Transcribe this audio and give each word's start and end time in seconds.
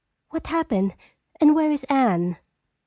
What 0.31 0.47
happened 0.47 0.95
and 1.39 1.53
where 1.53 1.69
is 1.69 1.83
Anne?" 1.83 2.37